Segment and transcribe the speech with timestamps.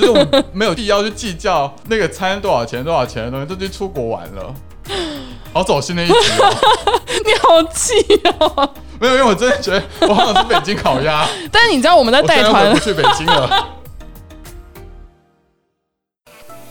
[0.00, 4.54] 就是我们没有必要去计较那个餐多少钱多少钱的东西，都去出国玩了。
[5.52, 6.54] 好走心的一集哦，
[7.26, 7.94] 你好气
[8.38, 8.70] 哦！
[9.00, 13.66] 没有，因为我真的觉得我好想吃北京烤鸭， 但是你知道我们在带团去北京了。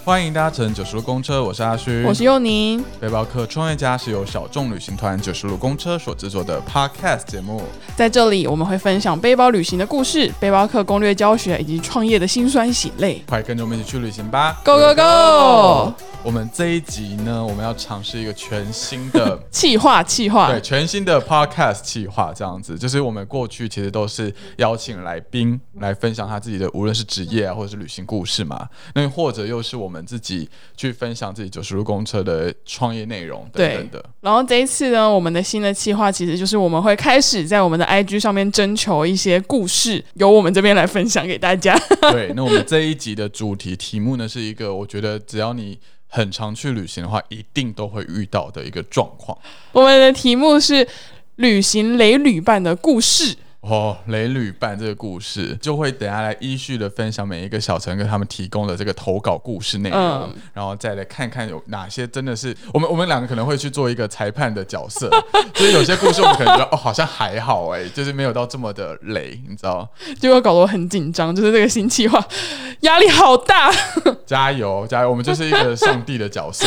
[0.09, 2.83] 欢迎搭乘九十路公车，我是阿虚，我是佑宁。
[2.99, 7.61] 背包客创业家，是由小众旅行团九十路公车所制作的 Podcast 节目。
[7.95, 13.23] 在这里，我们会分享背包旅行的故事、背包客攻略教学以及创业的辛酸血泪。
[13.27, 15.93] 快跟着我们一起去旅行吧 Go go go！
[16.23, 34.05] 我们这一集呢，我们要尝试一个全新的 气划气划对，全新的 podcast 企划，这样子，就是我们过去其实都是邀请来宾来分享他自己的，无论是职业啊，或者是旅行故事嘛，那或者又是我们自己去分享自己九十路公车的创业内容等等的。
[34.21, 41.77] 然后这一次呢，我们的新的计划其实就是我们会开始在我们的 IG 上面征求一些故事，由我们这边来分享给大家。
[42.11, 49.37] 对，那我们这一集的主题题目呢，是一个我觉得只要你很常去旅行的话，一定都会遇到的一个状况。
[49.71, 50.87] 我们的题目是
[51.35, 53.35] 旅行雷旅伴的故事。
[53.61, 65.09] 哦，雷旅伴这个故事就会等下来依序的分享每一个小陈跟他们提供的这个投稿故事内容，嗯然后再来看看有哪些真的是我们我们两个可能会去做一个裁判的角色，
[65.53, 69.87] 就是有些故事我们可能觉得哦好像还好哎、就是没有到这么的雷，你知道？
[70.19, 72.25] 结果搞得我很紧张，就是这个新计划
[72.81, 73.69] 压力好大。
[74.25, 76.65] 加油加油，我们就是一个上帝的角色。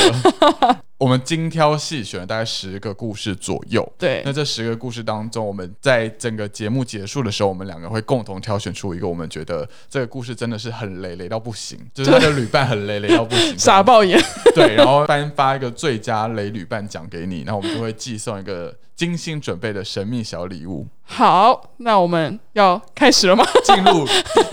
[1.03, 4.23] 我们精挑细选了大概十个故事左右，对。
[4.25, 14.17] 那这十个故事当中，我们在整个节目结束的时候，我们两个会共同挑选出一个我们觉得这个故事真的是很雷雷到不行，就是他的旅伴很雷雷到不行， 傻爆眼，
[14.55, 20.87] 对，然后颁发一个最佳雷旅伴奖给你，那我们就会寄送一个精心准备的神秘小礼物。
[21.05, 23.45] 好，那我们要开始了吗？
[23.65, 24.07] 进入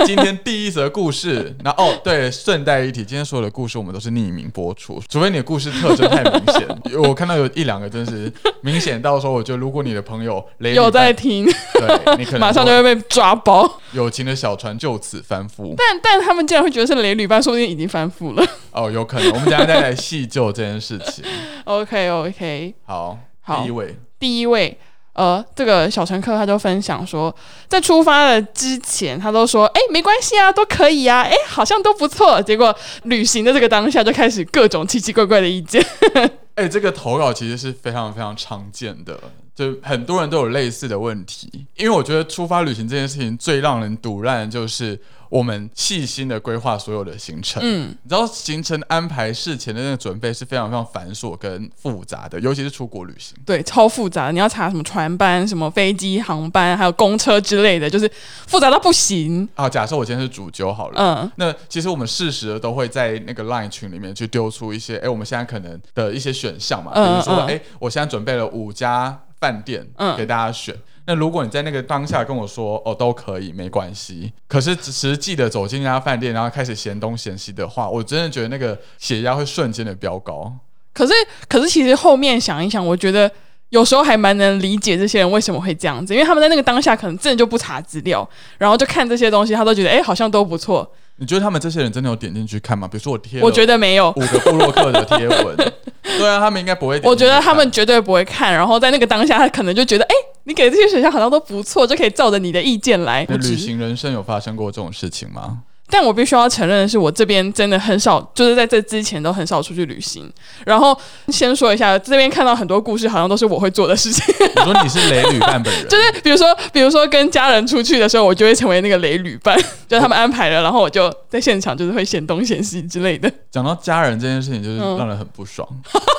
[0.05, 1.55] 今天第一则故事。
[1.63, 6.67] 那哦，对，顺带一提，今天所有的故事我们都是匿名播出，除非你的故事特征太明显。
[7.01, 13.79] 我看到有一两个真是明显到说，我觉得如果你的朋友雷旅有在伴听，对你可能马上就会被抓包。
[13.93, 15.73] 友情的小船就此翻覆。
[15.77, 18.45] 但但他们竟然会觉得是雷旅伴，说不定已经翻覆了。
[18.71, 21.23] 哦，有可能，我们等下再来细究这件事情。
[21.63, 24.77] OK OK，好，好第一位，第一位。
[25.13, 27.35] 呃，这个小乘客他就分享说，
[27.67, 32.41] 在出发的之前，他都说，哎，没关系啊，都可以啊，哎，好像都不错。
[32.41, 35.85] 结果旅行的这个当下，就开始各种奇奇怪怪的意见。
[36.55, 39.19] 哎、这个投稿其实是非常非常常见的，
[39.59, 41.65] 就很多人都有类似的问题。
[41.75, 44.97] 因为我觉得出发旅行这件事情最让人堵烂的就是
[45.29, 47.61] 我们细心的规划所有的行程。
[47.63, 53.37] 嗯，你知道行程安排事前的那个准备是非常非常繁琐跟复杂的，尤其是出国旅行。
[53.45, 58.09] 对，超复杂的，你要查什么船班、什么飞机、航班，还有公车之类的，就是
[58.47, 59.47] 复杂到不行。
[59.55, 70.75] 啊，假设我今天是主揪好了，嗯，那其实我们适时的都会在那个 LINE 群里面去丢出一些，哎、我们现在可能的一些选项嘛，比嗯如说，嗯哎、我现在准备了五家饭店，嗯给大家选。
[71.05, 74.31] 那如果你在那个当下跟我说，哦，都可以，没关系。
[74.47, 80.53] 可是实际的走进那家饭店，然后开始嫌东嫌西的话，我真的觉得那个血压会瞬间的飙高。
[80.93, 81.13] 可是
[81.47, 83.31] 可是其实后面想一想，我觉得
[83.69, 88.27] 有时候还蛮能理解这些人为什么会这样子，因为他们在那个当下可能真的就不查资料，
[88.59, 90.91] 然后就看这些东西，他都觉得哎、好像都不错。
[91.19, 92.87] 你觉得他们这些人真的有点进去看吗？
[92.87, 94.09] 比如说我贴，我觉得没有。
[94.15, 95.55] 五个布洛克的贴文，
[96.17, 96.99] 对啊，他们应该不会。
[97.03, 100.15] 我觉得他们绝对不会看，然后在那个当下，他可能就觉得，哎、
[100.45, 103.25] 你给这些选项好像都不错，就可以照着你的意见来。
[103.29, 105.59] 那旅行人生有发生过这种事情吗？
[105.89, 110.31] 但我必须要承认的是，我这边真的很少，就是在这之前都很少出去旅行。
[110.65, 110.97] 然后
[111.29, 114.23] 先说一下，这边看到很多故事，好像都是我会做的事情，
[114.57, 123.31] 我说你是雷旅伴本人，就是比如说，比如说跟家人出去的时候，我就会成为那个雷旅伴， 就他们安排了，然后我就在现场就是会嫌东嫌西之类的。
[123.49, 125.67] 讲到家人这件事情，就是嗯让人很不爽，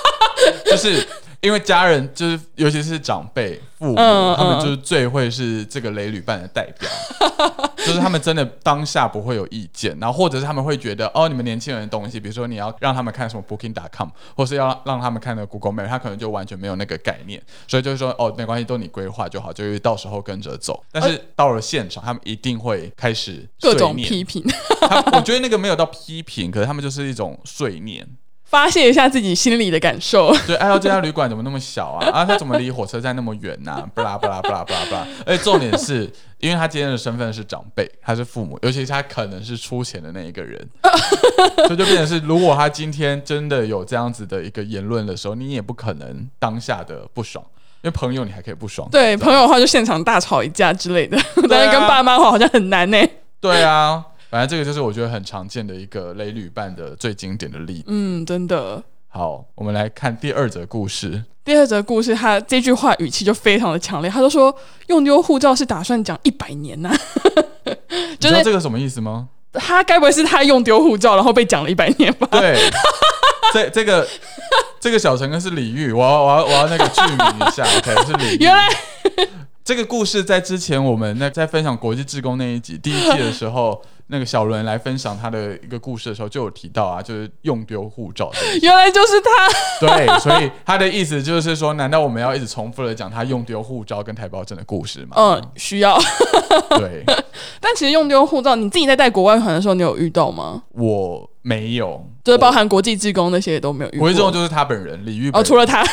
[0.66, 1.06] 就是
[1.40, 6.88] 因为家人就是尤其是长辈、父母，嗯他们嗯就是最会是这个雷旅伴的代表，
[7.78, 20.84] 就是他们真的当下不会有意见，然后或者是他们会觉得哦，你们年轻人的东西，比如说你要让他们看什么 Booking.com，或是要让他们看那个 Google Map，他可能就完全没有那个概念，所以就是说哦，没关系，都你规划就好，就是到时候跟着走。
[20.92, 24.44] 但是到了现场，他们一定会开始各种碎念批评，
[24.82, 28.06] 他我觉得那个没有到批评，可是他们就是一种碎念。
[28.50, 30.34] 发泄一下自己心里的感受。
[30.44, 32.10] 对，哎呦，这家旅馆怎么那么小啊？
[32.10, 35.06] 啊，他怎么离火车站那么远呐、巴拉巴拉巴拉巴拉。
[35.24, 40.68] 而且重点是，因为他今天的身份是长辈，他是父母，尤其是他可能是出钱的那一个人，
[41.68, 47.44] 所以就变成是，如果他今天真的有这样子的一个言论的时候，你也不可能当下的不爽，
[47.82, 48.88] 因为朋友你还可以不爽。
[48.90, 51.16] 对朋友的话，就现场大吵一架之类的，
[51.48, 52.98] 但是啊跟爸妈的话好像很难呢、
[53.40, 57.84] 对啊，反正这个就是我觉得很常见的一个雷旅伴的最经典的例子。
[57.88, 58.82] 嗯，真的。
[59.08, 61.24] 好，我们来看第二则故事。
[61.44, 64.54] 第二则故事，他这句话语气就非常的强烈，他就说
[64.86, 66.90] 用丢护照是打算讲一百年呐、
[67.90, 69.28] 你就是知道这个什么意思吗？
[69.52, 72.28] 他该不会是他用丢护照，然后被讲了一百年吧？
[72.30, 72.56] 对，
[73.52, 74.06] 这这个
[74.78, 78.38] 这个小陈哥是李煜，我要我要我要那个剧名一下， OK，是李煜。
[78.38, 78.68] 原来
[79.64, 88.30] 这个故事在之前我们那在分享国际志工那一集第一季的时候，那个小伦来分享他的一个故事的时候就有提到啊，就是用丢护照
[88.62, 95.16] 原来就是他，对，所以他的意思就是说，难道我们要一直重复的讲他用丢护照跟台胞证的故事吗？
[95.16, 95.98] 嗯，需要。
[96.70, 97.04] 对，
[97.60, 100.62] 但其实用丢护照，你自己在带国外团的时候，你有遇到吗？
[100.72, 104.00] 我没有，就是包含国际职工那些也都没有遇到。
[104.00, 105.84] 国际志工就是他本人李玉本哦，除了他，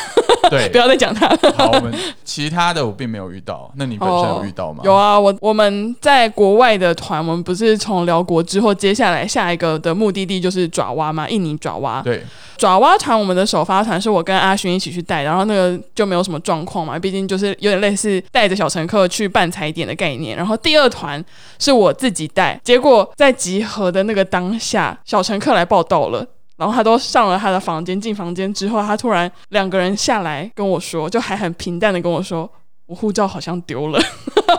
[0.52, 1.38] 对不，要再讲他了。
[1.58, 4.82] 好，我们其他的我并没有遇到，那你本身有遇到吗？
[4.84, 12.02] 有啊，我我们在国外的团，我们不是从辽国之后，接下来下一个的目的地就是爪哇嘛，印尼爪哇。
[12.02, 12.24] 对，
[12.58, 20.38] 爪哇团，我们的首发团是我跟阿勋一起去带，然后那个就没有什么状况嘛，毕竟就是有点类似带着小乘客去办踩点的概念。
[20.38, 21.24] 然后第二团
[21.60, 26.26] 是我自己带，结果在集合的那个当下，小乘客来报道了。
[26.58, 32.50] 然后他都上了他的房间，进房间之后，他突然两个人下来跟我说，就还很平淡的跟我说，
[32.88, 34.00] 我护照好像丢了。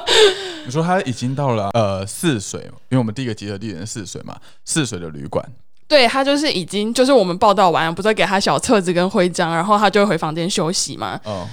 [0.64, 2.60] 你说他已经到了呃泗水，
[2.90, 5.44] 因为我们第一个集合地点是泗水嘛，泗水的旅馆。
[5.88, 11.18] 对他就是已经就是我们报道完，不是给他小册子跟徽章，然后他就会回房间休息嘛。
[11.24, 11.46] 嗯，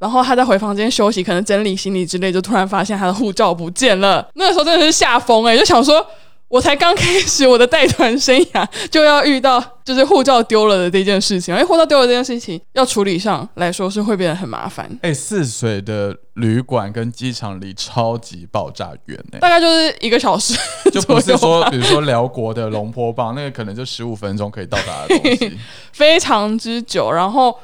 [0.00, 4.28] 然后他在回房间休息，可能整理行李之类，就突然发现他的护照不见了。
[4.34, 6.04] 那个时候真的是吓疯哎，就想说，
[6.48, 11.54] 我才刚开始我的带团生涯，就要遇到就是护照丢了的这件事情。
[11.54, 14.88] 因 为护照丢了这件事情，要处理上来说是会变得很麻烦。
[15.02, 20.54] 哎、泗水的旅馆跟机场离超级爆炸远呢、大概就是一个小时
[20.90, 25.58] 就不是说，比如说辽国的龙坡棒，那个可能就十五分钟可以到达的东西。
[25.92, 27.54] 非常之久，然后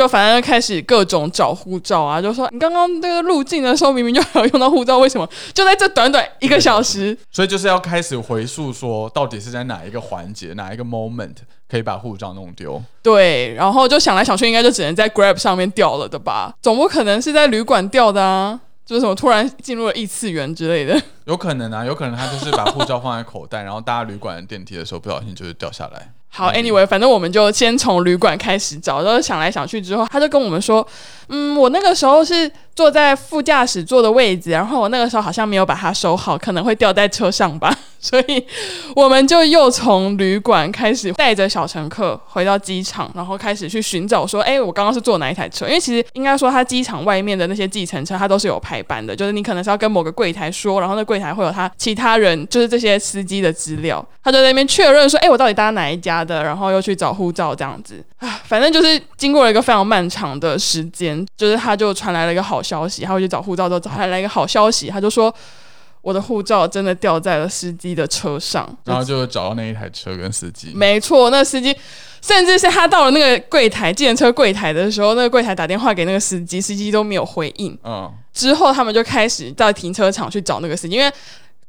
[0.00, 7.14] 就反正开始各种找护照啊，就说你刚刚那个入境的时候明明就还有用到护照，为什么就在这短短一个小时？
[7.30, 11.34] 所以就是要开始回溯说，到底是在哪一个环节、哪一个 moment
[11.70, 12.82] 可以把护照弄丢？
[13.02, 16.54] 对，然后就想来想去，应该就只能在 Grab 上面掉了的吧？
[16.62, 18.58] 总不可能是在旅馆掉的啊！
[18.90, 21.00] 就是什么突然进入了异次元之类的。
[21.24, 26.12] 有可能啊，有可能他就是把护照放在口袋，然后搭旅馆的电梯的时候不小心就是掉下来。
[26.28, 30.84] 好，anyway，反正我们就先从旅馆开始找，然后想来想去之后，他就跟我们说，
[31.28, 38.44] 嗯，我那个时候是坐在副驾驶座的位置，然后我那个时候好像没有把它收好，可能会掉在车上吧，所以
[38.96, 45.66] 我们就又从旅馆开始带着小乘客回到机场，然后开始去寻找说，哎，我刚刚是坐哪一台车？
[45.66, 65.32] 因为其实应该说，他机场外面的那些计程车，它都是有排班的，就是你可能是要跟某个柜台说，然后那柜台会有他其他人，就是这些司机的资料，他就在那边确认说，哎，我到底搭哪一家的，然后又去找护照这样子啊，反正就是经过了一个非常漫长的时间，就是他就传来了一个好消息，他会去找护照之后传来一个好消息，他就说。
[66.02, 70.72] 我的护照真的掉在了司机的车上，然后就找到那一台车跟司机。
[70.74, 71.76] 没错，那司机
[72.22, 77.76] 甚至是他到了那个柜台，计程车柜台的时候，那个柜台打电话给那个司机，司机都没有回应。
[77.84, 81.12] 嗯，之后他们就开始到停车场去找那个司机，因为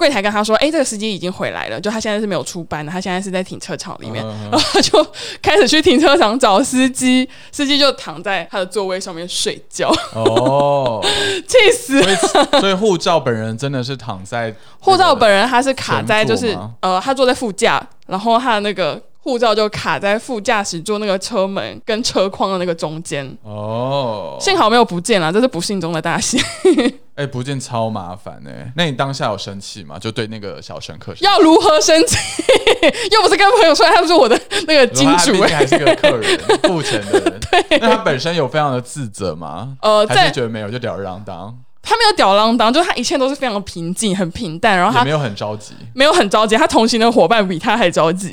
[0.01, 4.25] 柜台跟他说：“哎、这个司机已经回来了，就他现在是没有出班的，他现在是在停车场里面。
[4.25, 5.05] 嗯然后他就
[5.43, 10.99] 开始去停车场找司机，司机就躺在他的座位上面睡觉，哦，
[11.47, 12.01] 气死！
[12.01, 12.15] 所以
[12.59, 23.37] 所以护照本人真的是躺在 护照本人他是卡在就是呃，他坐在副驾，然后他的那个护照就卡在副驾驶座那个车门跟车框的那个中间。
[23.43, 26.41] 哦，幸好没有不见了，这是不幸中的大幸。
[27.21, 29.99] 哎、不见超麻烦哎、那你当下有生气吗？
[29.99, 32.17] 就对那个小乘客，要如何生气？
[33.11, 37.39] 又不是跟朋友说，他不是我的 那个金主哎、他毕竟还是个客人， 付钱的人。
[37.79, 39.77] 那他本身有非常的自责吗？
[39.81, 45.73] 呃，还在是觉得没有就吊儿郎当，他没有吊儿郎当，就是他一切都是非常平静、很平淡，然后他也没有很着急。
[45.93, 48.31] 没有很着急，他同行的伙伴比他还着急。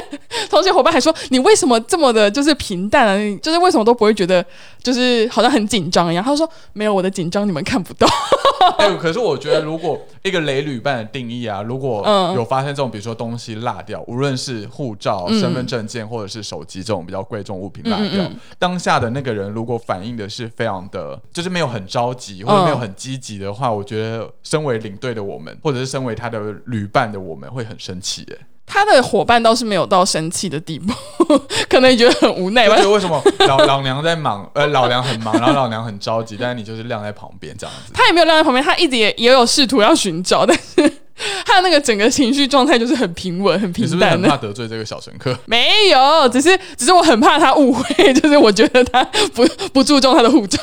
[0.50, 3.16] 同学伙伴还说：“你为什么这么的，就是平淡啊？
[3.16, 4.44] 你就是为什么都不会觉得，
[4.82, 8.06] 就是好像很紧张一样？”他说：“没有，我的紧张你们看不到。
[8.78, 28.38] 哎、可是我觉得，如果一个雷旅伴的定义啊，如果嗯有发生这种，比如说东西落掉，无论是护照、嗯身份证件或者是手机这种比较贵重物品落掉，嗯嗯当下的那个人如果反应的是非常的，就是没有很着急或者没有很积极的话，我觉得身为领队的我们，或者是身为他的旅伴的我们，会很生气耶。”
[28.72, 30.94] 他的伙伴倒是没有到生气的地步，
[31.68, 32.88] 可能也觉得很无奈吧就觉。
[32.88, 37.92] 得为什么老老娘在忙，呃，老娘很忙，然后老娘很着急，但是你就是晾在旁边这样子。
[37.92, 40.90] 他也没有晾在旁边，他一直也也有试图要寻找，但是
[41.44, 44.06] 他的那个整个情绪状态就是很平稳、很平淡的。
[44.06, 45.36] 是不是很怕得罪这个小乘客？
[45.44, 50.58] 没有，只是只是我很怕他误会，就是我觉得他不不注重他的护照。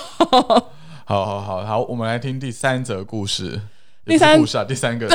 [1.06, 3.62] 好好好好，我们来听第三则故事。
[4.10, 5.08] 第三不是故事啊，第三个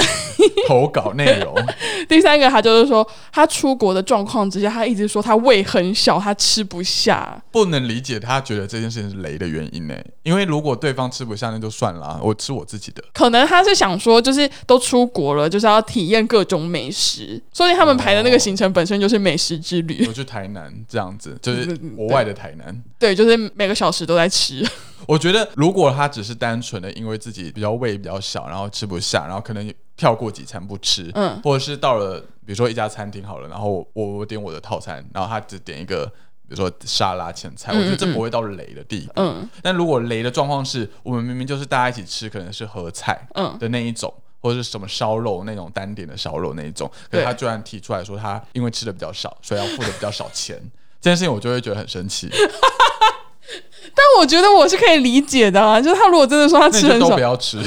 [0.69, 1.55] 投稿内容。
[2.09, 7.43] 第三个，他就是说他出国的状况之下，他一直说他胃很小，他吃不下。
[7.51, 9.95] 不能理解他觉得这件事情是雷的原因呢？
[10.23, 13.03] 因为如果对方吃不下，那就算了啊、我吃我自己的。
[13.13, 20.05] 可能他是想说，就是都出国了，就是要体验各种美食，所以他们排的那个行程本身就是美食之旅。
[20.07, 22.83] 我去台南这样子，就是国外的台南。
[23.05, 24.67] 对，就是每个小时都在吃。
[25.07, 36.11] 我觉得如果他只是单纯的因为自己比较胃比较小，然后吃不下，然后可能跳过几餐不吃，嗯或者是到了比如说一家餐厅好了，然后我我我点我的套餐，然后他只点一个。
[36.47, 39.13] 比如说沙拉前菜，我觉得这不会到雷的地步。
[39.17, 50.61] 嗯但如果雷的状况是我们明明就是大家一起吃，可能是合菜嗯，的那一种，或者是什么烧肉那种单点的烧肉那一种，可是他居然提出来说他因为吃的比较少，所以要付的比较少钱，
[51.05, 52.31] 这件事情我就会觉得很生气。
[52.33, 57.59] 但我觉得我是可以理解的啊，就是他如果真的说他吃很少都不，要吃。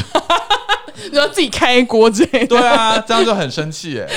[1.11, 2.47] 你要自己开锅之类的。
[2.47, 4.09] 对啊，这样就很生气耶。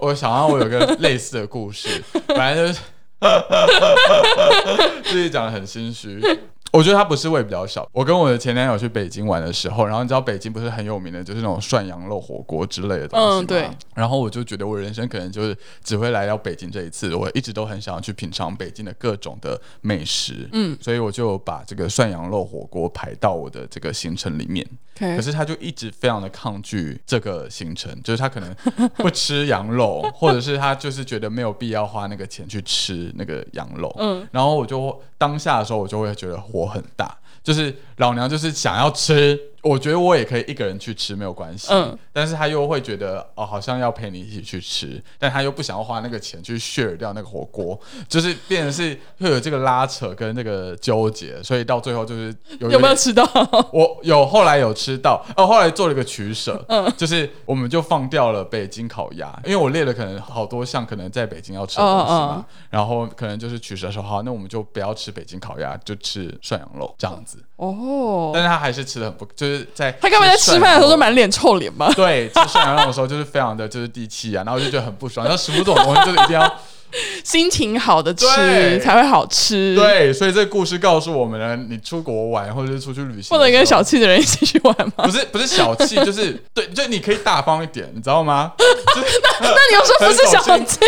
[0.00, 2.02] 我想到我有个类似的故事，
[2.34, 2.80] 反正就是
[5.08, 6.20] 自己讲的很心虚。
[6.72, 7.86] 我觉得他不是胃比较小。
[7.92, 13.40] 我跟我的前男友去北京玩的时候，然后你知道北京不是很有名的，就是那种涮羊肉火锅之类的东西吗？
[13.40, 13.68] 嗯对。
[13.94, 20.48] 然后我就觉得我人生可能就是只会来到北京这一次，我一直都很想要去品尝北京的各种的美食。
[20.52, 24.66] 嗯，所以我就把这个涮羊肉火锅排到我的这个行程里面。
[24.98, 28.54] 可是他就一直非常的抗拒这个行程，就是他可能
[28.96, 33.92] 不吃羊肉，或者是他就是觉得没有必要花那个钱去吃那个羊肉。
[33.98, 41.68] 嗯，然后我就当下的时候，我就会觉得火很大，就是老娘就是想要吃，我觉得我也可以一个人去吃没有关系。
[41.70, 47.78] 嗯，但是他又会觉得哦，好像要陪你一起去吃，但他又不想要花那个钱去 share 掉那个火锅，
[48.08, 53.22] 就是变成是会有这个拉扯跟那个纠结，所以到最后就是有有没有吃到？
[53.72, 71.02] 我有后来有吃到，哦，后来做了一个取舍，嗯，就是我们就放掉了北京烤鸭，因为我列了可能好多项可能在北京要吃的东西嘛，然后可能就是取舍说好，那我们就不要吃北京烤鸭，就吃涮羊肉这样子，哦，但是他还是吃的很不，就是在他刚才在吃饭的时候都。
[71.02, 71.92] 满脸臭脸嘛？
[71.94, 75.26] 对，吃涮羊肉的时候就是非常的就是地气啊，然后就觉得很不爽。
[75.26, 76.54] 然后食物这种东西就是一定要
[77.24, 85.04] 心情好的吃对才会好吃，，对，所以这个故事告诉我们呢，你出国玩或者是出去旅行，不能跟小气的人一起去玩吗？
[85.04, 88.52] 不是不是小气， 就是对，就你可以大方一点，你知道吗？
[89.40, 90.78] 那那你又说不是小气？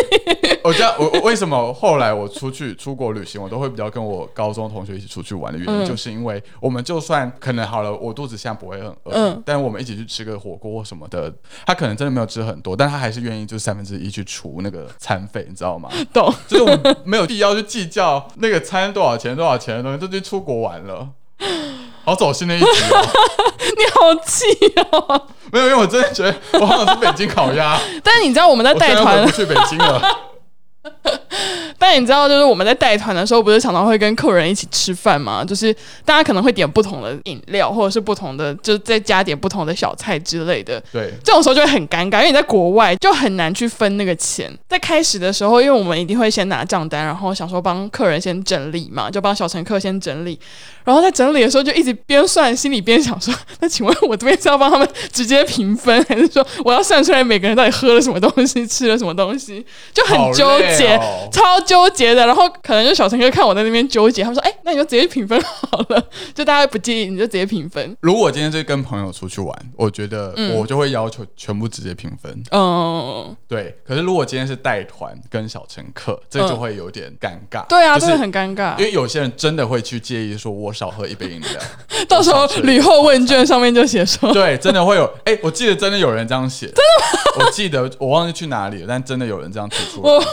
[0.62, 11.32] 我知道，我我为什么后来我出去出国旅行，我都会比较跟我高中同学一起出去玩的原因，嗯就是因为我们就算可能好了，我肚子现在不会很饿，嗯但我们一起去吃个火锅或什么的，
[11.66, 15.90] 他可能真的没有吃很多，但他还是愿意就三分之一去除那个餐费，你知道吗？
[16.12, 16.23] 懂？
[16.46, 21.08] 就是我们没有必要去计较那个餐多少钱多少钱的东西，都去出国玩了。
[22.04, 23.06] 好走心的一集哦，
[23.78, 24.44] 你好气
[24.92, 25.26] 哦！
[25.50, 30.02] 没有，因为我真的觉得我好想吃北京烤鸭， 但是你知道我们在带团不，去北京了。
[31.78, 35.44] 但你知道就是我们在带团的时候，不是常常会跟客人一起吃饭吗？
[35.44, 35.74] 就是
[36.04, 40.82] 大家可能会点不同的饮料，或者是不同的，就是再加点不同的小菜之类的。
[40.92, 44.52] 对，这种时候就会很尴尬，因为你在国外就很难去分那个钱。
[44.68, 50.38] 在开始的时候，因为我们一定会先拿账单，然后想说帮客人先整理嘛，就帮小乘客先整理。
[50.84, 59.64] 然后在整理的时候，就一直边算，心里边想说：那请问我这边是要帮他们直接平分，还是说我要算出来每个人到底喝了什么东西，吃了什么东西？
[59.92, 60.73] 就很纠结。
[60.74, 66.02] 好累哦超纠结的，然后可能就小乘客看我在那边纠结，他们说：“哎、那你就直接平分好了，
[66.34, 67.96] 就大家不介意，你就直接平分。
[68.00, 77.66] 如果今天是跟朋友出去玩，我觉得嗯我就会要求全部直接平分。”嗯，对，可是如果今天是带团跟小乘客，这就会有点尴尬。
[77.66, 78.84] 对啊，就是真的很尴尬因。
[78.84, 81.50] 为有些人真的会去介意，说我少喝一杯饮料。
[82.08, 85.04] 到时候旅后问卷上面就写说，对，真的会有。
[85.24, 86.66] 哎、我记得真的有人这样写。
[86.74, 87.46] 真的吗？
[87.46, 90.12] 我记得我忘记去哪里了，但真的有人这样提出来。
[90.12, 90.24] 我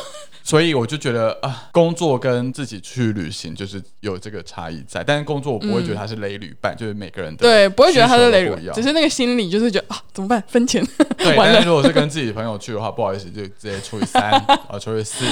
[0.44, 10.44] 所以我就觉得啊，工作跟自己去旅行就是有这个差异在，但是工作我不会觉得它是雷旅伴，就是每个人的对不会觉得他是雷人，需求都不一样只是那个心理就是觉得啊，怎么办？
[10.48, 10.86] 分钱
[11.18, 15.24] 对，但是如果是跟自己朋友去的话，不好意思，就直接除以三啊， 除以四，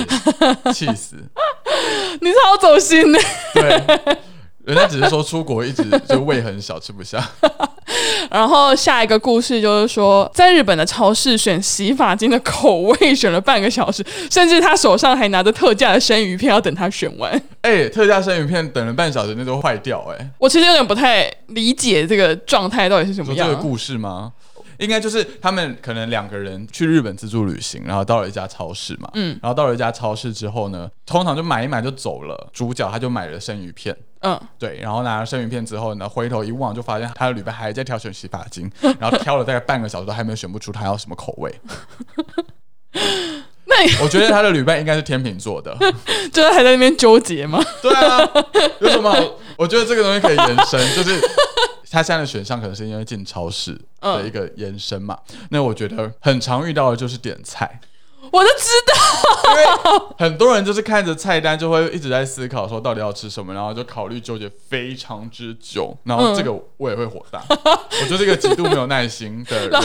[0.73, 1.15] 气死。
[2.21, 3.19] 你超走心的。
[3.53, 4.17] 对，
[4.69, 7.27] 人家只是说出国一直就胃很小，吃不下。
[8.29, 17.41] 然后下一个故事就是说，在日本的超市选洗发精的口味选了半个小时，甚至他手上还拿着特价的生鱼片要等他选完。
[17.61, 23.67] 哎、特价生鱼片等了半小时，那都坏掉哎、我其实有点不太理解这个状态到底是什么样说这个。
[23.67, 24.31] 故事吗？
[24.79, 32.49] 应该就是他们可能两个人去日本自助旅行，然后到了一家超市嘛，嗯，然后到了一家超市之后呢，通常就买一买就走了。
[32.53, 41.53] 主角他就买了生鱼片，嗯，对，然后拿了生鱼片之后呢，回头一望就发现他的旅伴还在挑选洗发精， 然后挑了大概半个小时都还没有选不出他要什么口味。
[43.65, 45.77] 那我觉得他的旅伴应该是天秤座的，
[46.33, 47.63] 就是还在那边纠结吗？
[47.83, 48.19] 对啊，
[48.79, 49.19] 有什么好？
[49.59, 51.19] 我觉得这个东西可以延伸， 就是
[51.91, 55.17] 他现在的选项可能是因为进超市的一个延伸嘛。
[55.49, 57.77] 那我觉得很常遇到的就是点菜，
[58.31, 59.65] 我都知道，因为
[60.17, 69.81] 很多人就是看着菜单就会一直在思考说到底要吃什么，然后就考虑纠结非常之久，然后这个我也会火大， 我就是一个极度没有耐心的人。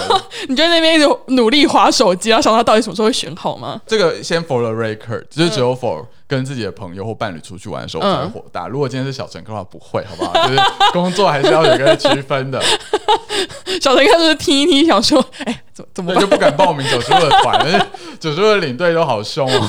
[0.49, 3.81] 你就在那边一直努力划手机，然后想他到底什么时候会选好吗？
[3.87, 8.67] 这个先 for the record，就是只有 for 跟自己的朋友或伴侣出去玩的时候才会火大。
[8.69, 10.49] 如果今天是小乘客的话，不会，好不好？
[10.49, 10.61] 就是
[10.93, 12.63] 工作还是要有一个区分的。
[13.81, 16.21] 小乘客就是听一听，想说，哎，怎怎么我？
[16.21, 17.87] 就不敢报名九十路的团，但是
[18.25, 19.69] 九十路的领队都好凶哦。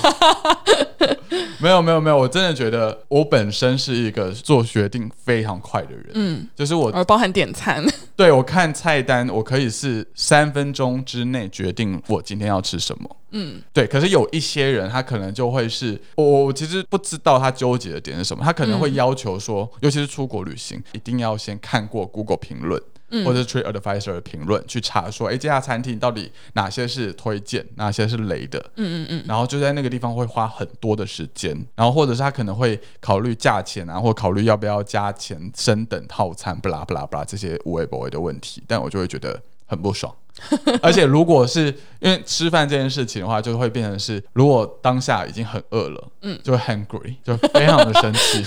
[1.59, 7.83] 没有没有没有，我真的觉得我本身是一个做决定非常快的人，嗯，就是我而包含点餐，
[8.15, 13.17] 对我看菜单，我可以是三分钟之内决定我今天要吃什么。
[13.31, 22.81] 嗯，对，可是有一些人，他可能就会是我，我其实不知道他纠结的点是什么，他可能会要求说，尤其是出国旅行，一定要先看过 Google 评论。
[23.23, 40.13] 或者 Trip Advisor 的评论去查说，哎，这家餐厅到底哪些是推荐，哪些是雷的，嗯嗯嗯，然后就在那个地方会花很多的时间，然后或者是他可能会考虑价钱啊，或考虑要不要加钱升等套餐，不啦不啦不啦这些无谓不微的问题，但我就会觉得很不爽。
[40.81, 41.67] 而且如果是
[41.99, 48.43] 因为吃饭这件事情的话，就会变成是，如果当下已经很饿了，嗯就会 hungry，就非常的生气。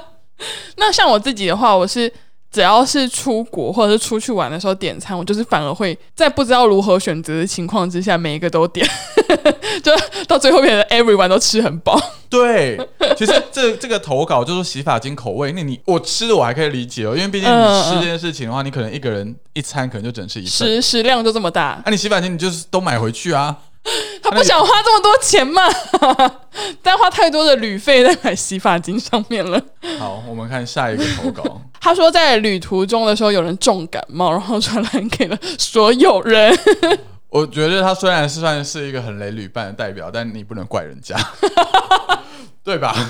[0.76, 2.12] 那像我自己的话，我是
[2.54, 8.88] 只要是出国或者是出去玩的时候点餐，我就是反而会在不知道如何选择的情况之下，每一个都点，
[9.82, 9.90] 就
[10.28, 12.00] 到最后变成 everyone 都吃很饱。
[12.30, 12.78] 对，
[13.16, 20.50] 其实这这个投稿就是洗发精口味，那你我吃的我还可以理解哦，因为毕竟你吃这件事情的话，你可能一个人一餐可能就只能吃一份。
[20.52, 23.56] 食食量就这么大，那、你洗发精你就是都买回去啊？
[24.22, 25.62] 他不想花这么多钱嘛？
[26.82, 29.60] 但花太多的旅费在买洗发精上面了。
[29.98, 31.60] 好，我们看下一个投稿。
[31.80, 36.58] 他说，在旅途中的时候，有人重感冒，然后传染给了所有人。
[37.28, 41.16] 我觉得他虽然是算是一个很雷旅伴的代表，但你不能怪人家，
[42.64, 42.94] 对吧？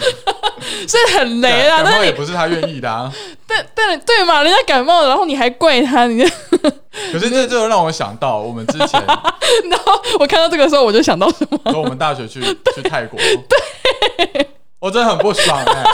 [0.88, 3.12] 是很雷啦，感冒也不是他愿意的啊。
[3.46, 6.24] 但但对嘛，人家感冒了，然后你还怪他，你
[7.12, 11.58] 可是这这就让我想到我们之前然后我看到这个时候，我就想到什么？
[11.70, 12.40] 说我们大学去
[12.74, 14.48] 去泰国，对，
[14.80, 15.84] 我真的很不爽哎、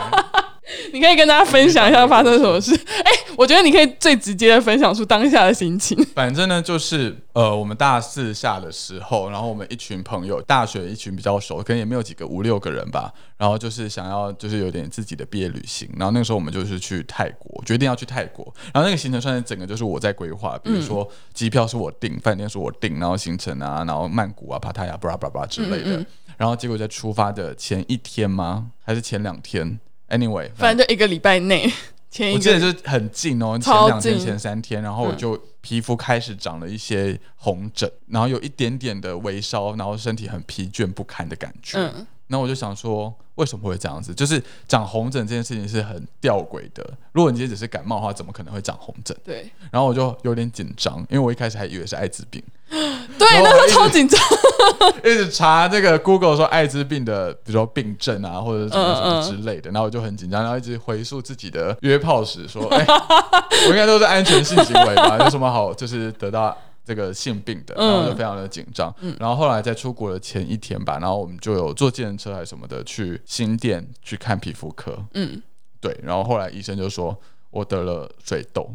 [0.93, 2.75] 你可以跟大家分享一下发生什么事。
[3.05, 5.97] 哎、我觉得你可以最直接的分享出当下的心情。
[6.15, 26.07] 反正呢，就是呃，我们大四下的时候，然后我们一群朋友，大学一群比较熟，可能也没有几个五六个人吧，然后就是想要就是有点自己的毕业旅行，然后那个时候我们就是去泰国，决定要去泰国，然后那个行程算是整个就是我在规划，比如说机票是我订，饭店是我订，然后行程啊，然后曼谷啊、帕塔亚、布拉布拉布拉之类的，嗯嗯
[26.37, 28.71] 然后结果在出发的前一天吗？
[28.83, 29.79] 还是前两天
[30.11, 31.73] ？Anyway，反正就一个礼拜内，
[32.11, 41.79] 前一我记得就是很近哦，前两天、前三天，然后我嗯就皮肤开始长了一些红疹，然后有一点点的微烧，然后身体很疲倦不堪的感觉。
[41.79, 44.15] 嗯，然后我就想说，为什么会这样子？
[44.15, 46.89] 就是长红疹这件事情是很吊诡的。
[47.13, 49.17] 如果你今天只是感冒的话，怎么可能会长红疹？
[49.25, 52.41] 对然后我就有点紧张，因为我一开始还以为是艾滋病，
[52.71, 54.21] 对，那时候超紧张。
[55.05, 62.87] 一直查这个 Google 说艾滋病的，比如说病症啊，或者什么什么之类的，然后我就很紧张，然后一直回溯自己的约炮史，说，哎、
[63.67, 68.95] 我应该都是安全性行为吧，有什么好就是得到这个性病的，然后就非常的紧张。
[69.19, 75.43] 然后后来在出国的前一天吧，然后我们就有坐计程车还是什么的去新店去看皮肤科，嗯，
[75.81, 77.19] 对，然后后来医生就说
[77.51, 78.71] 我得了水痘。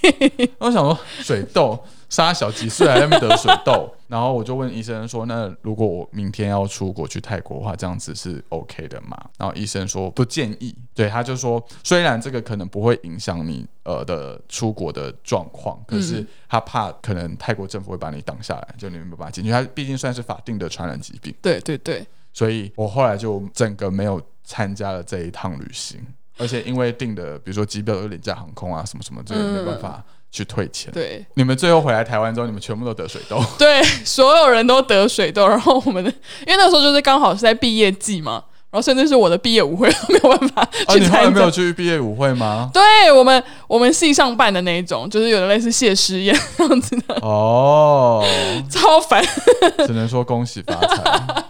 [0.00, 9.16] 对， 我想说水痘，杀小几岁还在那边得水痘， 然后我就问医生说，那如果我明天要出国去泰国的话，这样子是 OK 的吗？
[9.38, 21.34] 然后医生说不建议，对，他就说虽然这个可能不会影响你呃的出国的状况，可是他怕可能泰国政府会把你挡下来，就你没有办法进去，他毕竟算是法定的传染疾病。
[21.42, 26.00] 对对对，所以我后来就整个没有参加了这一趟旅行，
[26.38, 30.92] 而且因为订的，比如说机票有廉价航空啊，什么什么，这个没办法去退钱。
[30.92, 36.10] 对你们最后回来台湾之后，你们全部都得水痘， 对，所有人都得水痘，然后我们的，
[36.46, 41.40] 因为那时候就是刚好是在毕业季嘛，然后甚至是我的毕业舞会都没有办法哦，去你后来参加。
[41.40, 42.70] 没有去毕业舞会吗？
[42.74, 48.22] 对我们我们系上办的那一种，就是有点类似谢师宴这样子的，哦，
[48.68, 49.24] 超烦。
[49.86, 51.44] 只能说恭喜发财。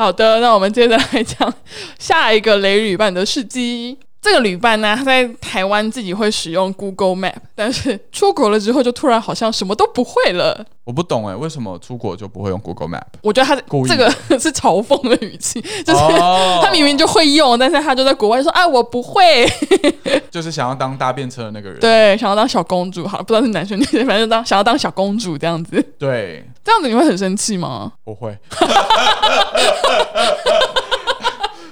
[0.00, 1.52] 好的，那我们接着来讲
[1.98, 3.98] 下一个雷旅伴的事迹。
[4.22, 10.64] 这个旅伴呢，他在台湾自己会使用 Google Map，但是出国了之后就突然好像什么都不会了。
[10.84, 13.02] 我不懂哎，为什么出国就不会用 Google Map？
[13.22, 19.46] 我觉得他这个是嘲讽的语气， 就是哦他明明就会用，但是他就在国外就说啊我不会，
[20.30, 21.78] 就是想要当搭便车的那个人。
[21.78, 27.94] 对，想要当小公主，好，不知道是男生女生，反正就当想要当小公主这样子，对，这样子你会很生气吗？
[28.04, 28.38] 不会。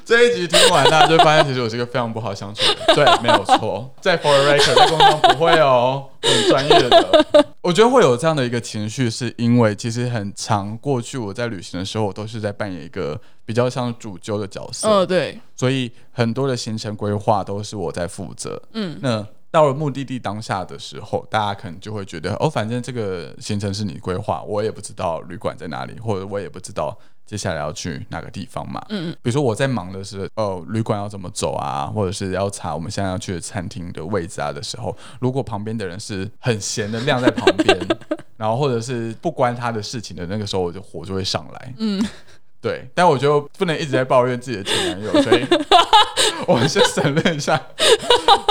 [0.04, 2.96] 这一集听完，大家就发现其实我是一个非常不好相处的人。
[2.96, 7.46] 对，没有错，在 For a Record 在工作不会哦，我很专业的。
[7.60, 14.88] 我觉得会有这样的一个情绪，是因为其实很长过去我在旅行的时候，我都是在扮演一个比较像主揪的角色。
[14.88, 18.60] 嗯、对，所以很多的行程规划都是我在负责。
[18.72, 28.84] 嗯，那到了目的地当下的时候，大家可能就会觉得，哦，反正这个行程是你规划，我也不知道旅馆在哪里，或者我也不知道接下来要去哪个地方嘛。
[28.90, 37.78] 嗯嗯，比如说我在忙的是，哦，旅馆要怎么走啊，或者是要查我们现在要去的餐厅的位置啊的时候，如果旁边的人是很闲的晾在旁边，
[38.36, 41.74] 然后或者是不关他的事情的那个时候，我就火就会上来。
[41.78, 42.04] 嗯，
[42.60, 45.46] 对，但我就不能一直在抱怨自己的前男友， 所以
[46.46, 47.60] 我们先省略一下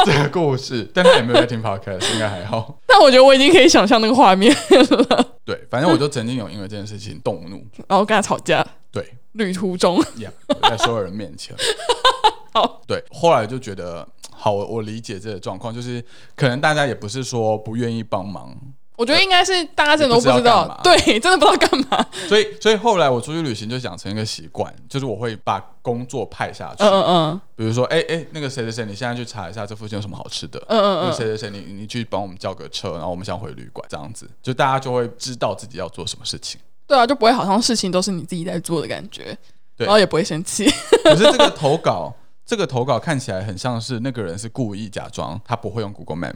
[0.06, 0.89] 这个故事。
[0.93, 2.80] 但他也没有在听 podcast，应该还好。
[2.88, 10.32] 但我觉得我已经可以想象那个画面了，对，反正我就曾经有因为这件事情动怒，然后跟他吵架，对，旅途中，呀，
[10.63, 11.56] 在所有人面前。
[12.54, 16.04] 好，对，后来就觉得，好，我我理解这个状况，就是
[16.36, 18.56] 可能大家也不是说不愿意帮忙，
[18.97, 27.41] 我觉得应该是大家真的都不知道对， 真的不知道干嘛，所以所以后来我出去旅行就养成一个习惯，就是我会把工作派下去，嗯嗯嗯。
[27.55, 30.60] 比如说，哎、哎、那个谁谁谁，你现在去查一下这附近有什么好吃的。
[30.67, 36.60] 嗯嗯谁谁谁，你你去帮我们叫个车，然后我们想回旅馆，这样子，就大家就会知道自己要做什么事情。
[36.88, 39.38] 对啊，就不会好像事情都是你自己在做的感觉，
[39.75, 39.86] 对。
[39.86, 40.65] 然后也不会生气，
[41.05, 42.12] 可是这个投稿，
[42.43, 46.33] 这个投稿看起来很像是那个人是故意假装他不会用 Google Map，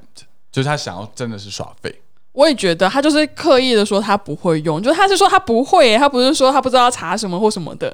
[0.51, 2.01] 就是他想要真的是耍废。
[2.33, 7.93] 我也觉得他就是刻意的说他不会用，就他是说他不会耶，他不是说他不知道查什么或什么的，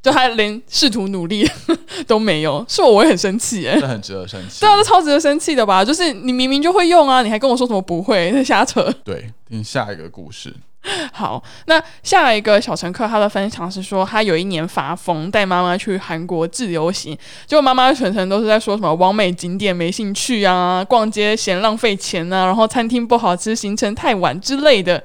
[0.00, 1.48] 就他连试图努力
[2.06, 3.78] 都没有，是我我也很生气哎。
[3.80, 4.60] 这很值得生气。
[4.60, 5.84] 对啊，这超值得生气的吧？
[5.84, 8.92] 就是你明明就会用啊，你还跟我说什么不会，那瞎扯。
[9.04, 10.54] 对，听下一个故事。
[11.12, 17.16] 好，那下一个小乘客他的分享是说，他有一年发疯，带妈妈去韩国自由行，
[17.46, 25.02] 结果妈妈全程都是在说什么完美景点没兴趣啊，逛街嫌浪费钱啊，然后餐厅不好吃，行程太晚之类的。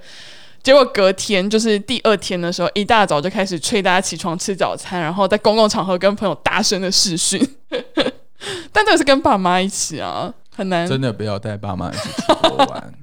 [0.64, 7.40] 结果隔天就是第二天的时候，一大早就开始催大家起床吃早餐，然后在公共场合跟朋友大声的视讯。
[8.74, 10.88] 但这个是跟爸妈一起啊，很难。
[10.88, 12.94] 真的不要带爸妈一起出国玩。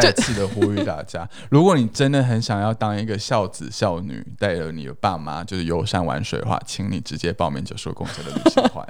[0.00, 8.86] 再次的呼吁大家，如果你真的很想要当一个孝子孝女，带着你的爸妈就是游山玩水的话，请你直接报名九十公车的旅行团。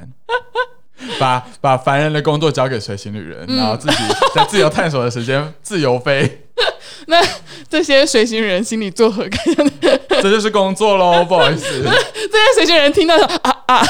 [1.18, 3.96] 把把凡人的工作交给随行旅人，然后自己
[4.34, 6.46] 在自由探索的时间自由飞，
[7.08, 7.20] 那
[7.68, 9.70] 这些随行人心里作何感想？
[10.22, 11.24] 这就是工作喽。
[11.24, 13.82] 不好意思，这些随行人听到说啊啊，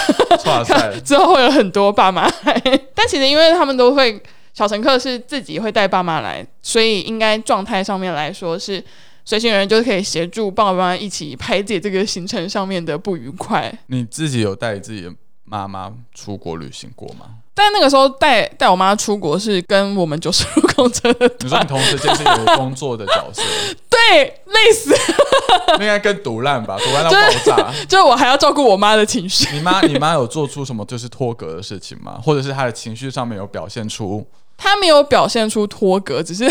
[0.47, 2.61] 哇塞， 之后会有很多爸妈来，
[2.95, 4.21] 但其实因为他们都会
[4.55, 8.83] 小乘客是自己会带爸妈来，所以应该状态上面来说是
[9.25, 13.77] 随行人就是可以协助爸爸妈妈一起排解这个行程上面的不愉快。
[13.89, 15.13] 你自己有带自己的
[15.45, 17.27] 妈妈出国旅行过吗？
[17.57, 23.43] 但那个时候带带我妈出国是跟我们九十路公车的你说你同时兼是有工作的角色，
[23.89, 24.93] 对累死，
[25.79, 26.77] 那应该更毒烂吧？
[26.79, 27.73] 毒烂到爆炸。
[27.89, 29.49] 就是我还要照顾我妈的情绪。
[29.55, 32.21] 你妈，你妈有做出什么就是脱格的事情吗？
[32.21, 34.27] 或者是她的情绪上面有表现出？
[34.57, 36.45] 她没有表现出脱格，只是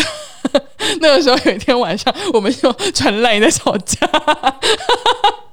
[1.00, 4.08] 那个时候有一天晚上，我们就传来在吵架。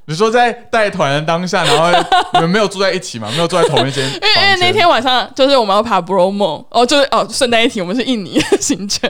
[0.06, 1.90] 你说在带团的当下，然后
[2.34, 3.30] 你们没有住在一起嘛？
[3.32, 4.16] 没有住在同一间间？
[4.22, 9.10] 因为因为那天晚上就是我们要爬 Bromo，哦，就是哦，顺带一提，我们是印尼的行程。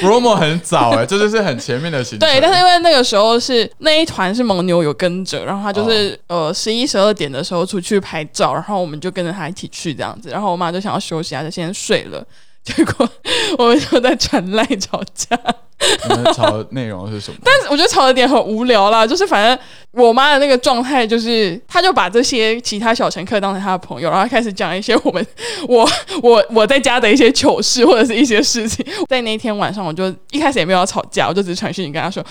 [0.00, 2.20] Bromo 很早哎、这就是很前面的行程。
[2.20, 12.24] 对，但是因为那个时候是那一团是蒙牛有跟着，然后他就是、呃十一十二点的时候出去拍照，然后我们就跟着他一起去这样子，然后我妈就想要休息啊，就先睡了。
[12.64, 13.08] 结果
[13.58, 15.36] 我们就在传赖吵架，
[16.08, 17.38] 你们吵的内容是什么？
[17.44, 19.58] 但是我觉得吵的点很无聊啦，就是反正
[19.90, 25.26] 我妈的那个状态就是，她就把这些其他小乘客当成她的朋友，然后开始讲一些我们
[25.66, 25.88] 我
[26.22, 28.86] 我我在家的一些糗事或者是一些事情。
[29.08, 32.24] 在那一天晚上，我就一开始也没有要吵架，我就只是传讯息跟她说，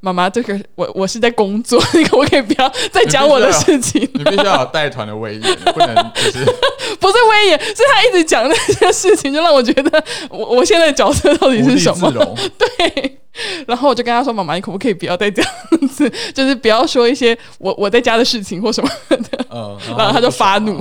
[0.00, 4.00] 妈妈，这个我我是在工作，你可不可以不要再讲我的事情？
[4.14, 6.44] 你必须要有带团的威严，不能就是
[7.00, 12.10] 不是威严，是他一直讲那些事情，就让我觉得我我现在的角色到底是什么？
[12.58, 13.18] 对。
[13.66, 15.52] 然后我就跟他说：“妈妈，你可不可以不要再这样
[15.88, 20.80] 子，就是不要说一些我我在家的事情或什么的。”嗯，然后他就发怒，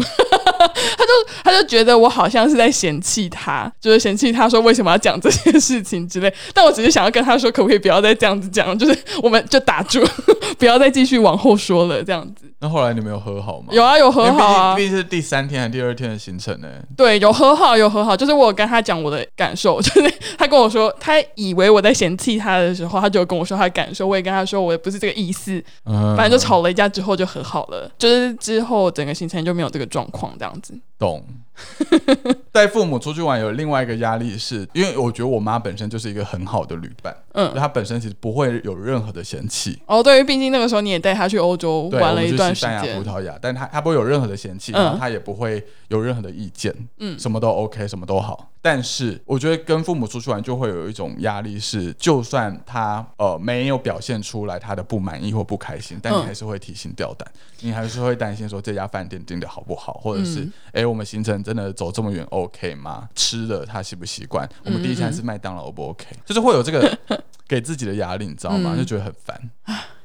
[1.44, 6.34] 他就觉得我好像是在嫌弃他，就是嫌弃他说为什么要讲这些事情之类。
[6.54, 10.04] 但我只是想要跟他说，可不可以不要再这样子讲，就是我们就打住，
[10.58, 12.52] 不要再继续往后说了，这样子。
[12.66, 13.68] 那后来你们有和好吗？
[13.70, 14.76] 有啊，有和好啊。
[14.76, 16.68] 毕竟是第三天还是第二天的行程呢？
[16.98, 18.18] 对，有和好，有和好。
[18.18, 24.08] 就是我跟他讲我的感受， 就是他跟我说，他以为我在嫌弃他的时候，他就跟我说他的感受。
[24.08, 25.64] 我也跟他说，我也不是这个意思。
[25.86, 27.88] 嗯，反正就吵了一架之后就和好了。
[28.00, 30.74] 就是之后整个行程就没有这个状况，这样子。
[30.98, 31.24] 懂。
[32.52, 39.78] 带父母出去玩有另外一个压力，是因为我觉得我妈本身就是一个很好的旅伴，嗯，他本身其实不会有任何的嫌弃。
[39.86, 48.52] 哦，对于毕竟那个时候你也带他去欧洲玩了一段时间，葡萄牙，但他他不会有任何的嫌弃，然后他也不会有任何的意见，嗯，什么都 OK，什么都好。
[48.66, 63.08] 但是我觉得跟父母出去玩就会有一种压力，是就算他呃没有表现出来他的不满意或不开心，但你还是会提心吊胆，你还是会担心说这家饭店订的好不好，或者是哎我们行程真的走这么远 OK 吗？
[63.14, 64.50] 吃的他习不习惯？
[64.64, 66.08] 我们第一餐是麦当劳 O 不 OK？
[66.26, 66.98] 就是会有这个
[67.48, 68.76] 给自己的压力，你知道吗？
[68.76, 69.40] 就觉得很烦。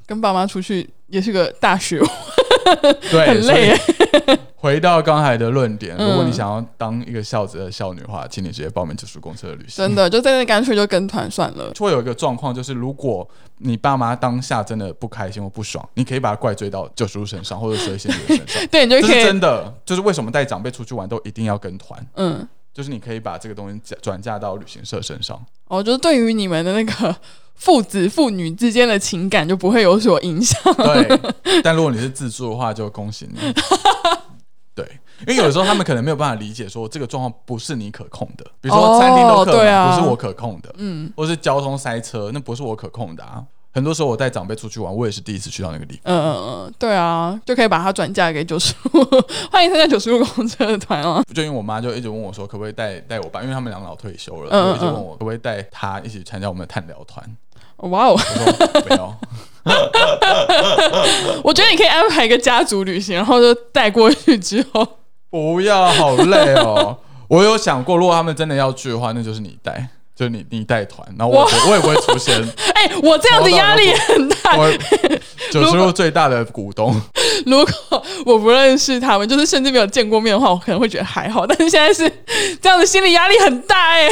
[0.04, 2.08] 跟爸妈出去也是个大学问，
[3.10, 3.74] 对， 很累。
[4.56, 9.76] 回到刚才的论点，如果你想要当一个孝子的孝女的话，请你直接报名九叔公车的旅行。
[9.76, 11.72] 真的，就在那干脆就跟团算了。
[11.78, 13.26] 会有一个状况，就是如果
[13.58, 18.66] 你爸妈当下真的不开心或不爽，你可以把它怪罪到九叔身上，或者随行女身上。
[18.68, 22.06] 对，你就可以真的就是为什么带长辈出去玩都一定要跟团？
[22.16, 25.42] 嗯，就是你可以把这个东西转嫁到旅行社身上。
[25.68, 27.16] 哦，就是对于你们的那个
[27.60, 30.58] 父子父女之间的情感就不会有所影响。
[30.74, 33.38] 对，但如果你是自助的话，就恭喜你。
[34.74, 34.84] 对。
[35.26, 43.44] 因为有的时候他们可能没有办法理解，说这个状况不是你可控的，比如说餐厅都客满，不是我可控的，嗯，或是交通塞车，那不是我可控的啊。
[43.70, 46.02] 很多时候我带长辈出去玩，我也是第一次去到那个地方。
[46.04, 49.04] 嗯嗯嗯，对啊，就可以把它转嫁给九十五，
[49.52, 51.22] 欢迎参加九十五公车的团啊。
[51.34, 57.22] 就因为我妈就一直问我说，可不可以带带我爸，因为他们两老退休了，就一直问我可不可以带他一起参加我们的探聊团。
[57.88, 58.16] 哇哦，
[58.86, 59.16] 不要。
[61.42, 64.86] 我觉得你可以安排一个家族旅行，然后就带过去之后。
[65.30, 66.96] 不要，好累哦！
[67.28, 72.36] 我有想过，如果他们真的要去的话，那就是你带，就是你你带团，然后我我也不会出现。
[72.74, 74.56] 哎，我这样子压力很大。
[75.52, 77.00] 九十路最大的股东，
[77.46, 81.46] 如果我不认识他们，就是甚至没有见过面的话，我可能会觉得还好。
[81.46, 82.10] 但是现在是
[82.60, 84.10] 这样子，心理压力很大哎。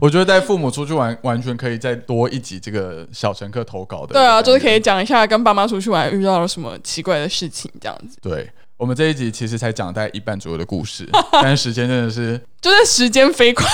[0.00, 4.14] 我觉得带父母出去玩，完全可以再多一集这个小乘客投稿的。
[4.14, 8.18] 对啊，就是可以讲一下跟爸妈出去玩遇到了什么奇怪的事情，这样子。
[8.20, 8.50] 对。
[8.78, 13.66] 我们这一集其实才讲大概一半左右的故事， 但是时间真的是，就是时间飞快。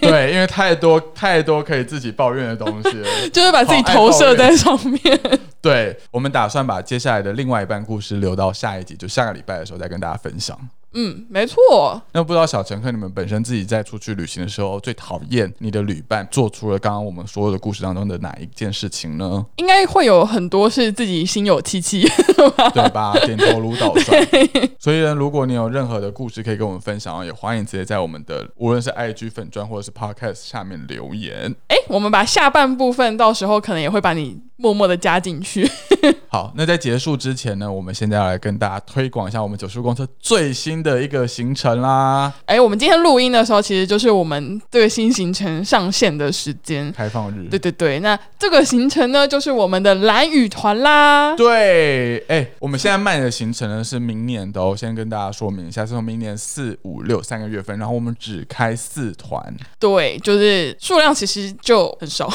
[0.00, 5.20] 对，因为太多太多可以自己抱怨的东西了， 就是把自己投射在上面。
[5.60, 10.58] 对，我们打算把接下来的另外一半故事留到下一集，就下个礼拜的时候再跟大家分享。
[10.92, 12.00] 嗯，没错。
[12.12, 19.46] 那不知道小乘客，你们本身自己在出去旅行的时候，最讨厌你的旅伴做出了刚刚我们所有的故事当中的哪一件事情呢？
[19.56, 22.02] 应该会有很多是自己心有戚戚，
[22.74, 23.12] 对吧？
[23.24, 24.28] 点头如捣蒜。
[24.80, 31.54] 所以呢，如果你有任何的故事可以跟我们分享，也欢迎直接在我们的无论是 IG 粉砖或者是 Podcast 下面留言。
[31.68, 34.40] 哎，我们把下半部分到时候可能也会把你。
[34.62, 35.66] 默默的加进去。
[36.28, 42.32] 好，那在结束之前呢，我们现在要来跟大家推广一下我们九叔公车最新的一个行程啦。
[42.46, 47.48] 哎，我们今天录音的时候，其实就是我们这个新行程上线的时间，开放日。
[47.50, 51.34] 对对对，那这个行程呢，就是我们的蓝雨团啦。
[51.36, 59.40] 对，哎，我们现在卖的行程呢是明年的，我先跟大家说明一下，是从明年四五六三个月份，然后我们只开四团。
[59.78, 62.30] 对，就是数量其实就很少，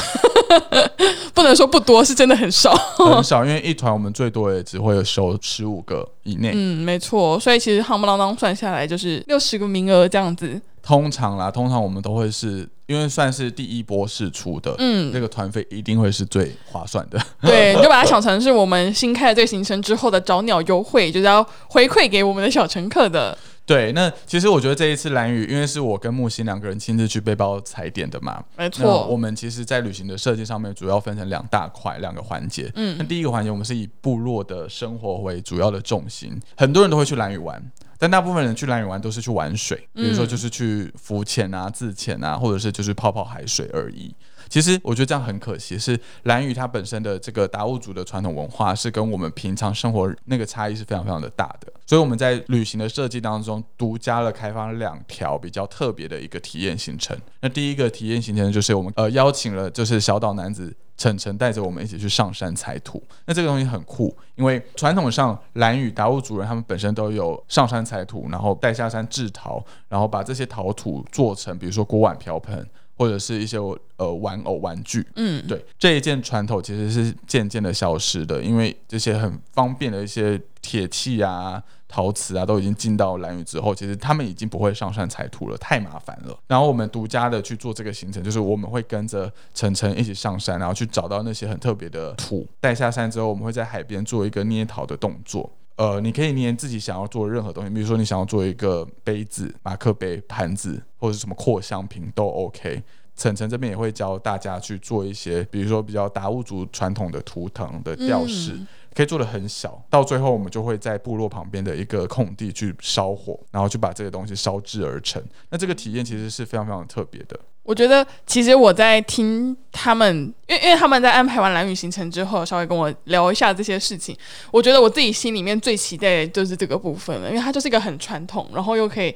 [1.35, 2.15] 不能说不多是。
[2.15, 6.51] 真的很少，很少，因为一团我们最多也只会收十五个以内。
[6.53, 10.61] 嗯，没错，所以其实夯不啷当算下来就是六十个名额这样子。
[10.81, 17.19] 通常啦，通常我们都会是因为算是第一波试出的，嗯，那个团费一定会是最划算的。
[17.41, 23.37] 对，你就把它想成是我们新开的这个行程之后的找鸟优惠，就是要回馈给我们的小乘客的。
[23.65, 29.07] 对，那其实我觉得这一次蓝雨，因为是我跟木星两个人亲自去背包踩点的嘛，没错。
[29.07, 32.71] 我们其实，在旅行的设计上面，主要分成两大块、两个环节。
[32.75, 37.59] 嗯，那第一个环节，我们是以部落的生活为主要的重心，很多人都会去蓝屿玩。
[37.97, 44.13] 但大部分人去蓝屿玩都是去玩水，比如说嗯就是去浮潜啊、自潜啊，或者是就是泡泡海水而已。
[44.47, 57.17] 其实我觉得这样很可惜，是蓝屿它本身的这个达悟族的传统文化是跟我们平常生活那个差异是非常非常的大的，所以我们在旅行的设计当中，独家了开发了两条比较特别的一个体验行程。
[57.41, 63.01] 那第一个体验行程就是我们呃邀请了就是小岛男子晨晨带着我们一起去上山采土。
[63.25, 72.65] 那这个东西很酷，因为传统上蓝雨达悟族人他们本身都有上山采土，然后带下山制陶，然后把这些陶土做成比如说锅碗瓢盆。
[72.95, 73.57] 或者是一些
[73.97, 86.37] 呃玩偶玩具，嗯，对这一件传统其实是渐渐的消失的，因为这些很方便的一些铁器啊、陶瓷啊，都已经进到蓝屿之后，其实他们已经不会上山采土了，太麻烦了。
[86.47, 95.51] 然后我们独家的去做这个行程，就是我们会跟着晨晨一起上山，然后去找到那些很特别的土，带下山之后，我们会在海边做一个捏陶的动作。
[95.77, 102.81] 呃，你可以捏自己想要做任何东西，比如说你想要做一个杯子、马克杯、盘子，或者是什么扩香瓶都 OK。
[103.15, 109.81] 晨晨这边也会教大家去做一些，比如说比较达悟族传统的图腾的吊饰，嗯可以做的很小。
[109.89, 115.21] 到最后，我们就会在部落旁边的一个空地去烧火，然后去把这个东西烧制而成。
[115.49, 117.39] 那这个体验其实是非常非常特别的。
[117.63, 124.15] 我觉得其实我在听他们，因为因为他们在安排完蓝雨行程之后，稍微跟我聊一下这些事情。
[124.51, 129.13] 我觉得我自己心里面最期待的就是这个部分了，因为它就是一个很传统，然后又可以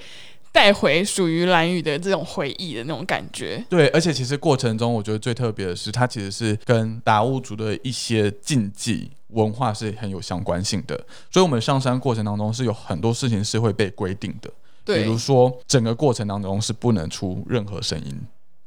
[0.52, 3.64] 带回属于蓝雨的这种回忆的那种感觉。
[3.70, 10.96] 对，而且其实过程中，我觉得最特别的是，它其实是跟达悟族的一些禁忌文化是很有相关性的。
[11.32, 14.52] 所以，我们上山过程当中是有很多事情是会被规定的，
[14.86, 18.20] 比如，说整个过程当中是不能出任何声音。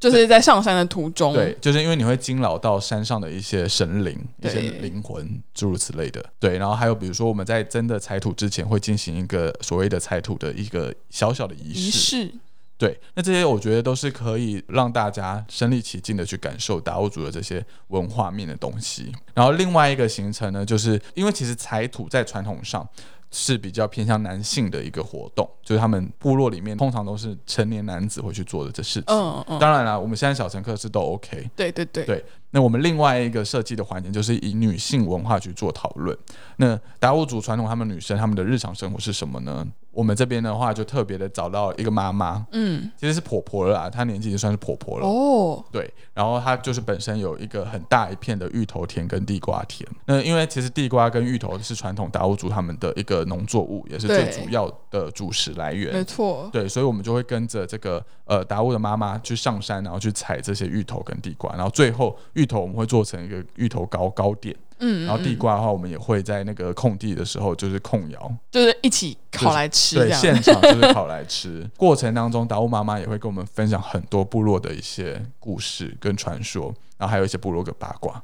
[0.03, 6.21] 就是在上山的途中，对，就是因为你会惊扰到山上的一些神灵、一些灵魂，诸如此类的。
[6.41, 12.25] 对，然后还有比如说我们在真的采土之前会进行一个所谓的采土的一个小小的仪仪式。
[12.27, 12.35] 式，
[12.77, 19.13] 对，那这些我觉得都是可以让大家身临其境的去感受达悟族的这些文化面的东西。
[19.35, 22.85] 然后另外一个行程呢，就是因为其实采土在传统上。
[23.33, 29.05] 是比较偏向男性的一个活动，就是他们部落里面通常都是成年男子会去做的这事情。
[29.07, 36.17] 嗯嗯，当然啦，我们现在小乘客是都 OK，对对对，对那我们另外一个设计的环节就是以女性文化去做讨论。
[36.59, 39.67] 那达悟族传统，他们女生他们的日常生活是什么呢？
[39.93, 45.07] 我们这边的话就特别的找到一个妈妈，嗯，其实是婆婆了啦，她年纪已经算是婆婆了。
[45.07, 49.89] 哦，对，然后她就是本身有一个很大一片的芋头田跟地瓜田。
[50.07, 55.93] 那因为其实地瓜跟芋头是传统达悟族他们的一个农作物，也是最主要的主食来源。
[55.93, 71.67] 没错，对，所以我们就会跟着这个呃达悟的妈妈去上山，然后去采这些芋头跟地瓜，然后最后芋头我们会做成一个芋头糕糕点，嗯，然后地嗯瓜的话，我们也会在那个空地的时候就是控窑，就是一起烤来吃这对，样，现场就是烤来吃。
[71.79, 78.21] 过程当中，达悟妈妈也会跟我们分享很多部落的一些故事跟传说，然后还有一些部落的八卦。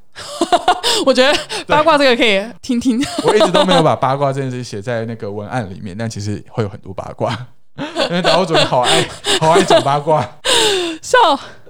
[1.06, 1.32] 我觉得
[1.66, 9.06] 八卦这个可以听听，我一直都没有把八卦这件事写在那个文案里面，但其实会有很多八卦，因为达悟族人好爱
[9.40, 10.28] 好爱讲八卦。
[11.00, 11.16] 笑，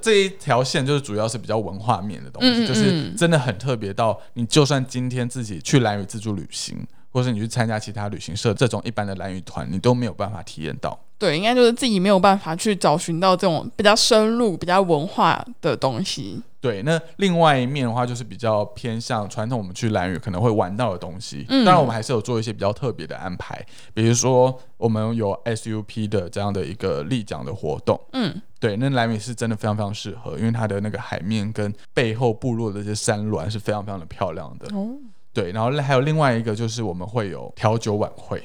[0.01, 6.77] 这一条线就是主要是比较文化面的东西，嗯嗯就是真的很特别到你就算今天自己去蓝屿自助旅行，
[7.13, 10.99] 或是你去参加其他旅行社这种一般的蓝屿团，你都没有办法体验到。
[11.19, 16.41] 对，应该就是自己没有办法去找寻到这种比较深入、比较文化的东西。
[16.61, 21.47] 对，那另外一面的话，就是比较偏向传统，我们去蓝屿可能会玩到的东西。
[21.49, 28.01] 嗯当然，我们还是有做一些比较特别的安排，比如说我们有 SUP 的这样的一个立桨的活动。
[28.13, 34.67] 嗯，对，那蓝屿是真的非常非常适合，因为它的那个海面跟背后部落的这些山峦是非常非常的漂亮的。
[34.77, 34.97] 哦，
[35.33, 38.43] 对，然后还有另外一个就是我们会有调酒晚会，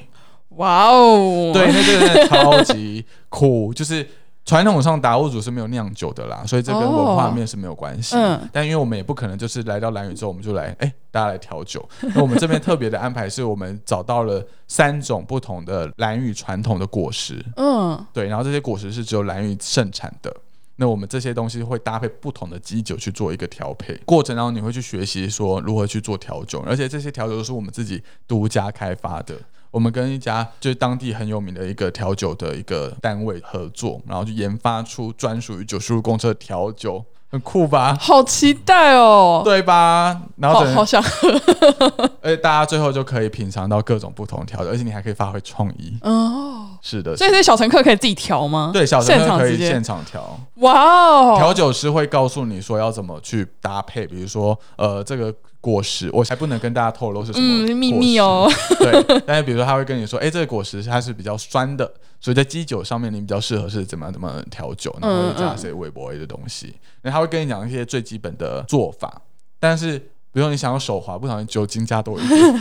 [0.50, 4.06] 哇哦，对，，那这个真的超级酷，就是
[4.44, 8.14] 传统上达悟族是没有酿酒的啦，所以这跟文化面是没有关系。
[8.16, 11.86] 嗯但因为我们也不可能就是来到蓝屿之后我们就来，哎、大家来调酒。
[12.14, 20.34] 那我们这边特别的安排是我们找到了三种不同的蓝屿传统的果实，嗯，对，然后这些果实是只有蓝屿盛产的。
[20.76, 29.36] 那我们这些东西会搭配不同的基酒去做一个调配，过程当中你会去学习说如何去做调酒，而且这些调酒都是我们自己独家开发的。
[29.74, 37.96] 我们跟一家就是当地很有名的一个调酒的一个单位合作，然后就研发出专属于九十路公车的调酒，很酷吧？
[38.00, 40.22] 好期待哦，对吧？
[40.36, 41.02] 然后好好想，
[42.22, 45.98] 而 且大家最后就可以品尝到各种不同的调酒，而且你还可以发挥创意。
[46.02, 48.70] 哦，是的，所以这些小乘客可以自己调吗？
[48.72, 50.38] 对小乘客可以现场调。
[50.58, 55.34] 哇哦，调酒师会告诉你说要怎么去搭配，比如说呃这个
[55.64, 58.18] 果实，我才不能跟大家透露是什么、嗯，秘密。
[58.18, 58.46] 哦。
[58.78, 61.90] 对，但是比如说他会跟你说，哎、这个果实它是比较酸的，
[62.20, 66.74] 所以在基酒上面你比较适合是怎么样怎么样调酒，然后会加一些微博的东西。
[67.00, 69.22] 那他会跟你讲一些最基本的做法，
[69.58, 72.52] 但是比如说你想要手滑，不小心酒精加多一 点，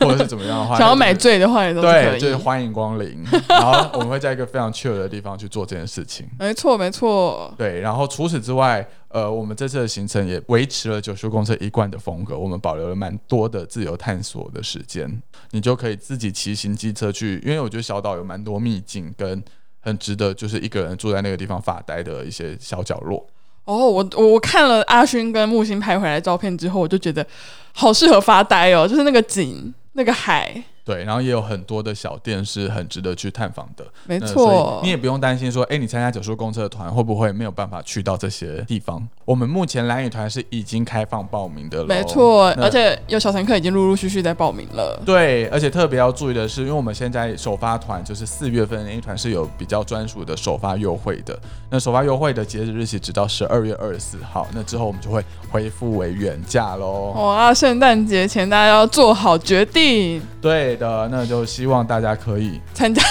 [0.00, 3.24] 或者是怎么样的话，想要买醉的话也都对，就是欢迎光临。
[3.48, 6.28] 然后我们会在一个非常 chill 的地方去做这件事情。
[6.40, 7.54] 没错，没错。
[7.56, 15.22] 对，然后除此之外，呃，我们这次的行程也维持了九叔公车一贯的风格，我们保留了蛮多的自由探索的时间，
[15.52, 19.40] 你就可以自己骑行机车去，因为我觉得小岛有蛮多秘境跟
[19.78, 23.24] 很值得就是一个人住在那个地方发呆的一些小角落。
[23.64, 27.24] 哦，我我我看了阿勋跟木星拍回来照片之后，我就觉得
[27.72, 33.84] 好适合发呆哦，就是那个景、那个海，对，然后也有很多的小店是很值得去探访的。
[34.06, 34.90] 没错你。
[34.90, 39.06] 也不用担心说，哎，你参加九叔公车的团会不会没有办法去到这些地方？
[39.24, 45.00] 我们目前蓝雨团是已经开放报名的了，没错，而且有小乘客已经陆陆续续在报名了。
[45.06, 51.38] 对，而且特别要注意的是，因为我们现在首发团就是四月份那一团是有比较专属的首发优惠的。
[51.70, 57.12] 那首发优惠的截止日期直到十二月二十四号，那之后我们就会恢复为原价喽。
[57.14, 63.02] 哇，圣诞节前大家要做好决定，对的，那就希望大家可以参加。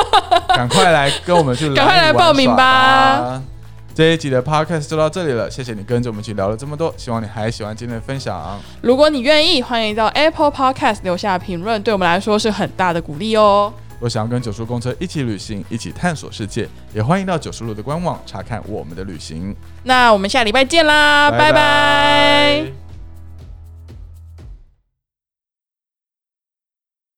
[0.54, 3.42] 赶快来跟我们去 赶快来报名吧。
[3.94, 8.58] 这一集的 podcast 就到这里了，谢谢你跟着我们一起聊了这么多，希望你还喜欢今天的分享。
[8.82, 13.72] 如果你愿意，欢迎到 Apple Podcast 留下评论，对我们来说是很大的鼓励哦。
[13.98, 19.56] 若想要跟九叔公车一起旅行，一起探索世界，也欢迎到九叔路的官网查看我们的旅行。
[19.84, 22.85] 那我们下礼拜见啦，拜拜